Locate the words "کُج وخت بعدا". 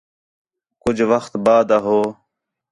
0.81-1.77